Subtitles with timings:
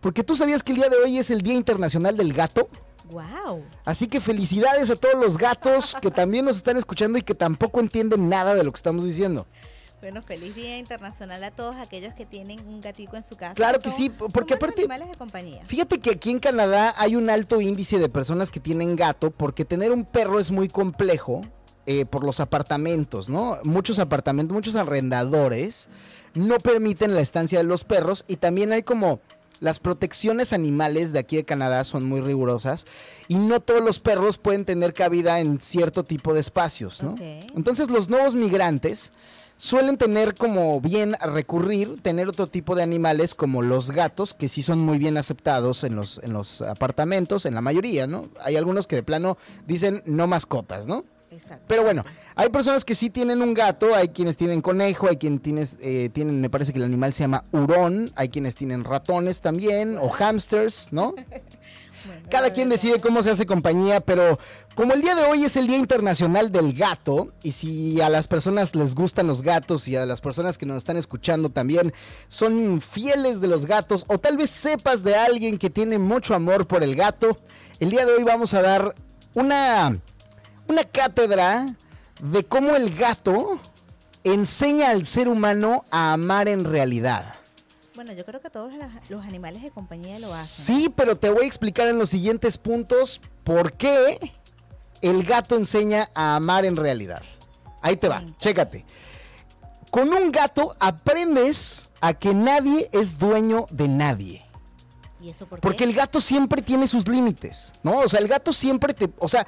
[0.00, 2.68] Porque tú sabías que el día de hoy es el Día Internacional del Gato.
[3.10, 3.64] Wow.
[3.84, 7.80] Así que felicidades a todos los gatos que también nos están escuchando y que tampoco
[7.80, 9.46] entienden nada de lo que estamos diciendo.
[10.00, 13.54] Bueno, feliz Día Internacional a todos aquellos que tienen un gatico en su casa.
[13.54, 15.62] Claro que Son- sí, porque aparte- animales de compañía.
[15.66, 19.64] Fíjate que aquí en Canadá hay un alto índice de personas que tienen gato porque
[19.64, 21.42] tener un perro es muy complejo
[21.86, 23.56] eh, por los apartamentos, ¿no?
[23.64, 25.88] Muchos apartamentos, muchos arrendadores
[26.34, 29.20] no permiten la estancia de los perros y también hay como
[29.60, 32.84] las protecciones animales de aquí de Canadá son muy rigurosas
[33.26, 37.16] y no todos los perros pueden tener cabida en cierto tipo de espacios, ¿no?
[37.54, 39.12] Entonces los nuevos migrantes
[39.56, 44.48] suelen tener como bien a recurrir, tener otro tipo de animales como los gatos, que
[44.48, 48.30] sí son muy bien aceptados en los, en los apartamentos, en la mayoría, ¿no?
[48.42, 51.04] Hay algunos que de plano dicen no mascotas, ¿no?
[51.38, 51.64] Exacto.
[51.68, 55.40] Pero bueno, hay personas que sí tienen un gato, hay quienes tienen conejo, hay quienes
[55.40, 59.40] tienes, eh, tienen, me parece que el animal se llama hurón, hay quienes tienen ratones
[59.40, 61.14] también, o hamsters, ¿no?
[62.30, 64.38] Cada quien decide cómo se hace compañía, pero
[64.74, 68.26] como el día de hoy es el Día Internacional del Gato, y si a las
[68.28, 71.92] personas les gustan los gatos y a las personas que nos están escuchando también
[72.28, 76.66] son fieles de los gatos, o tal vez sepas de alguien que tiene mucho amor
[76.66, 77.38] por el gato,
[77.80, 78.94] el día de hoy vamos a dar
[79.34, 80.00] una,
[80.68, 81.66] una cátedra
[82.22, 83.58] de cómo el gato
[84.24, 87.34] enseña al ser humano a amar en realidad.
[87.94, 88.72] Bueno, yo creo que todos
[89.08, 90.66] los animales de compañía lo hacen.
[90.66, 94.32] Sí, pero te voy a explicar en los siguientes puntos por qué
[95.02, 97.22] el gato enseña a amar en realidad.
[97.82, 98.34] Ahí te va, Sí.
[98.38, 98.84] chécate.
[99.90, 104.44] Con un gato aprendes a que nadie es dueño de nadie.
[105.20, 105.62] ¿Y eso por qué?
[105.62, 107.98] Porque el gato siempre tiene sus límites, ¿no?
[108.00, 109.10] O sea, el gato siempre te...
[109.18, 109.46] O sea,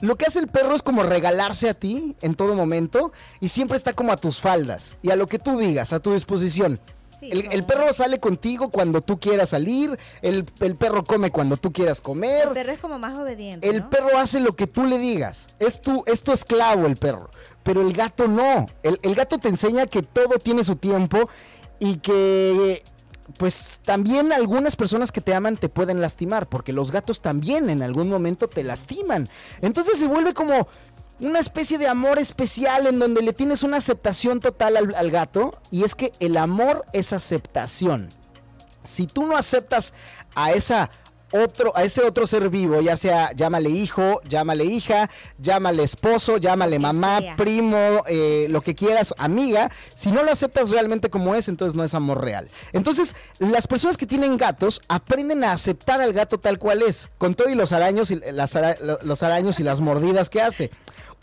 [0.00, 3.76] lo que hace el perro es como regalarse a ti en todo momento y siempre
[3.76, 6.80] está como a tus faldas y a lo que tú digas, a tu disposición.
[7.20, 11.72] Sí, el, perro sale contigo cuando tú quieras salir, el, el perro come cuando tú
[11.72, 13.68] quieras comer, El perro es como más obediente.
[13.68, 13.90] el ¿no?
[13.90, 15.46] perro hace lo que tú le digas.
[15.60, 17.30] Es tu, es tu esclavo el perro.
[17.62, 18.66] Pero el gato no.
[18.82, 21.30] El, el gato te enseña que todo tiene su tiempo
[21.78, 22.82] y que
[23.38, 27.82] pues también algunas personas que te aman te pueden lastimar, porque los gatos también en
[27.82, 29.28] algún momento te lastiman.
[29.60, 30.68] Entonces se vuelve como
[31.20, 35.84] una especie de amor especial en donde le tienes una aceptación total al, gato y
[35.84, 38.08] es que el amor es aceptación
[38.82, 39.94] si tú no aceptas
[40.34, 40.90] a esa
[41.32, 46.78] otro, a ese otro ser vivo, ya sea llámale hijo, llámale hija, llámale esposo, llámale
[46.78, 47.36] mamá, sea.
[47.36, 51.84] primo, eh, lo que quieras, amiga, si no lo aceptas realmente como es, entonces no
[51.84, 52.48] es amor real.
[52.72, 57.34] Entonces, las personas que tienen gatos aprenden a aceptar al gato tal cual es, con
[57.34, 60.70] todo y los araños y las ara- lo- los araños y las mordidas que hace.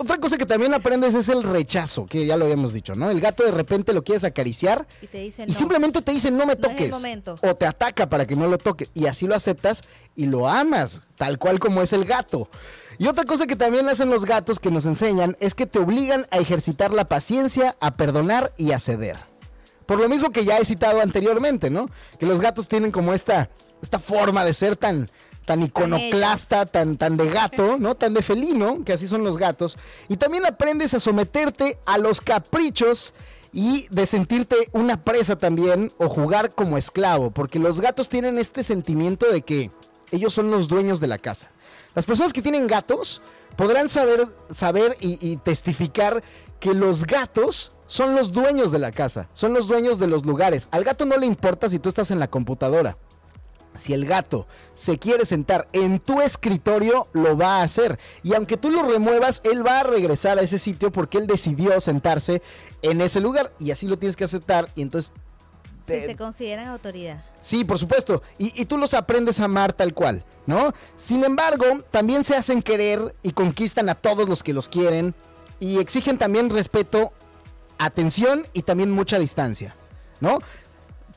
[0.01, 3.11] Otra cosa que también aprendes es el rechazo, que ya lo habíamos dicho, ¿no?
[3.11, 5.57] El gato de repente lo quieres acariciar Y te dicen y no.
[5.57, 6.91] simplemente te dicen no me No es el toques.
[6.91, 7.35] momento.
[7.41, 8.91] o te ataca para que no lo toques.
[8.93, 9.81] Y así lo aceptas
[10.15, 12.49] y lo amas, tal cual como es el gato.
[12.97, 16.25] Y otra cosa que también hacen los gatos que nos enseñan es que te obligan
[16.31, 19.17] a ejercitar la paciencia, a perdonar y a ceder.
[19.85, 21.87] Por lo mismo que ya he citado anteriormente, ¿no?
[22.19, 23.49] Que los gatos tienen como esta,
[23.81, 25.07] esta forma de ser tan,
[25.49, 27.95] tan iconoclasta, tan, tan de gato, ¿no?
[27.95, 29.79] Tan de felino, que así son los gatos.
[30.07, 33.15] Y también aprendes a someterte a los caprichos
[33.51, 38.61] y de sentirte una presa también o jugar como esclavo, porque los gatos tienen este
[38.61, 39.71] sentimiento de que
[40.11, 41.49] ellos son los dueños de la casa.
[41.95, 43.19] Las personas que tienen gatos
[43.55, 46.21] podrán saber, saber y, y testificar
[46.59, 50.67] que los gatos son los dueños de la casa, son los dueños de los lugares.
[50.69, 52.97] Al gato no le importa si tú estás en la computadora.
[53.79, 54.45] Si el gato
[54.75, 57.97] se quiere sentar en tu escritorio, lo va a hacer.
[58.23, 61.79] Y aunque tú lo remuevas, él va a regresar a ese sitio porque él decidió
[61.79, 62.41] sentarse
[62.81, 63.51] en ese lugar.
[63.59, 64.69] Y así lo tienes que aceptar.
[64.75, 65.11] Y entonces...
[65.87, 67.23] Si te- se consideran autoridad.
[67.41, 68.21] Sí, por supuesto.
[68.37, 70.71] Y, y tú los aprendes a amar tal cual, ¿no?
[70.97, 75.15] Sin embargo, también se hacen querer y conquistan a todos los que los quieren.
[75.59, 77.11] Y exigen también respeto,
[77.79, 79.75] atención y también mucha distancia,
[80.21, 80.37] ¿no?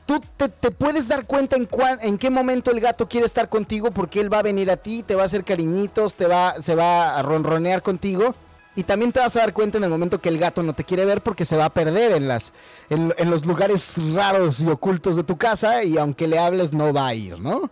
[0.05, 1.67] Tú te, puedes dar cuenta en,
[2.01, 5.01] en qué momento el gato quiere estar contigo porque él va a venir a ti,
[5.01, 8.35] te va a hacer cariñitos, te va, se va a ronronear contigo.
[8.75, 10.83] Y también te vas a dar cuenta en el momento que el gato no te
[10.83, 12.53] quiere ver porque se va a perder en, las,
[12.89, 17.07] en, los lugares raros y ocultos de tu casa y aunque le hables no va
[17.07, 17.69] a ir, ¿no?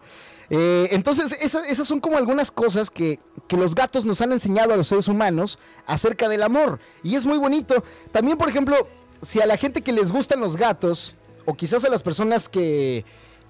[0.51, 4.73] Eh, entonces, esa- esas son como algunas cosas que, que los gatos nos han enseñado
[4.73, 5.57] a los seres humanos
[5.87, 6.79] acerca del amor.
[7.03, 7.83] Y es muy bonito.
[8.11, 8.75] También, por ejemplo,
[9.23, 11.15] si a la gente que les gustan los gatos,
[11.45, 13.05] o quizás a las personas que,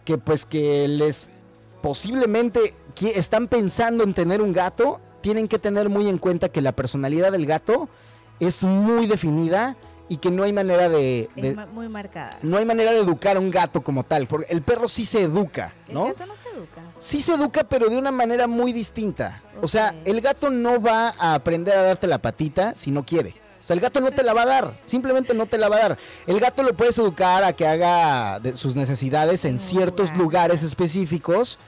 [0.06, 1.28] que pues que les
[1.82, 6.62] posiblemente qui- están pensando en tener un gato, tienen que tener muy en cuenta que
[6.62, 7.90] la personalidad del gato
[8.40, 9.76] es muy definida
[10.10, 12.38] y que no hay manera de, Es de- ma- muy marcada.
[12.44, 15.22] no hay manera de educar a un gato como tal, porque el perro sí se
[15.22, 16.06] educa, El ¿no?
[16.08, 16.82] gato no se educa.
[17.00, 19.42] Sí se educa, pero de una manera muy distinta.
[19.62, 23.34] O sea, el gato no va a aprender a darte la patita si no quiere.
[23.62, 25.76] O sea, el gato no te la va a dar, simplemente no te la va
[25.76, 25.98] a dar.
[26.26, 30.22] El gato lo puedes educar a que haga de- sus necesidades en ciertos lugar.
[30.22, 31.60] lugares específicos,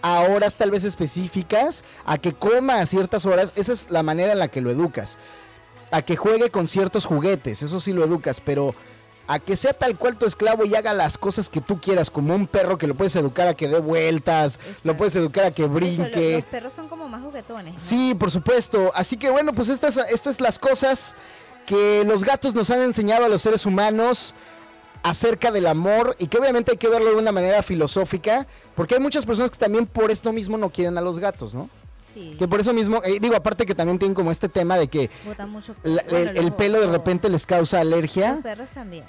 [0.00, 3.52] a horas tal vez específicas, a que coma a ciertas horas.
[3.56, 5.18] Esa es la manera en la que lo educas.
[5.90, 8.74] A que juegue con ciertos juguetes, eso sí lo educas, pero
[9.26, 12.34] a que sea tal cual tu esclavo y haga las cosas que tú quieras, como
[12.34, 15.62] un perro que lo puedes educar a que dé vueltas, lo puedes educar a que
[15.64, 16.34] Eso, brinque.
[16.38, 17.74] los perros son como más juguetones.
[17.74, 17.80] ¿no?
[17.80, 18.90] Sí, por supuesto.
[18.94, 21.14] Así que bueno, pues estas, estas las cosas
[21.66, 24.34] que los gatos nos han enseñado a los seres humanos
[25.04, 28.46] acerca del amor y que obviamente hay que verlo de una manera filosófica,
[28.76, 31.68] porque hay muchas personas que también por esto mismo no quieren a los gatos, ¿no?
[32.14, 32.34] Sí.
[32.38, 35.08] Que por eso mismo, eh, digo, aparte que también tienen como este tema de que
[35.24, 38.32] Botan mucho la- bueno, el, pelo de repente les causa alergia.
[38.34, 39.04] Los perros también.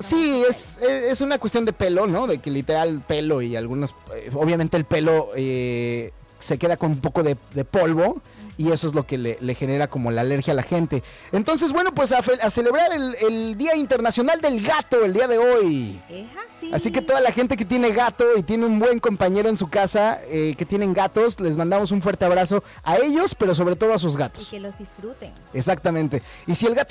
[0.00, 2.26] Sí, es, eh, es una cuestión de pelo, ¿no?
[2.26, 7.00] De que literal pelo y algunos, eh, obviamente el pelo eh, se queda con un
[7.00, 8.20] poco de, de polvo
[8.58, 11.02] y eso es lo que le, le genera como la alergia a la gente.
[11.30, 15.28] Entonces, bueno, pues a, fe- a celebrar el, el Día Internacional del Gato el día
[15.28, 16.00] de hoy.
[16.08, 16.26] pelo.
[16.72, 16.90] Así.
[16.92, 20.18] Que toda la gente que tiene gato y tiene un buen compañero en su casa,
[20.28, 23.98] eh, que tienen gatos, les mandamos un fuerte abrazo a ellos, pero sobre todo a
[23.98, 24.48] sus Y gatos.
[24.48, 25.32] que los disfruten.
[25.52, 26.22] Exactamente.
[26.46, 26.84] Y si el gato